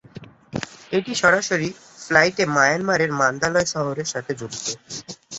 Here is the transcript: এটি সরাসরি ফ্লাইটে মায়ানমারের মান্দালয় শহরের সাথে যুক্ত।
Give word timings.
এটি 0.91 1.11
সরাসরি 1.15 1.69
ফ্লাইটে 1.99 2.43
মায়ানমারের 2.55 3.11
মান্দালয় 3.19 3.67
শহরের 3.73 4.07
সাথে 4.13 4.31
যুক্ত। 4.35 4.65